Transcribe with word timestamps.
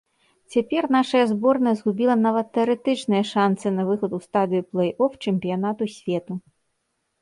Цяпер 0.53 0.87
нашая 0.95 1.21
зборная 1.31 1.75
згубіла 1.83 2.15
нават 2.25 2.47
тэарэтычныя 2.59 3.23
шанцы 3.35 3.75
на 3.79 3.83
выхад 3.93 4.11
у 4.19 4.25
стадыю 4.27 4.63
плэй-оф 4.75 5.11
чэмпіянату 5.29 5.83
свету. 6.03 6.33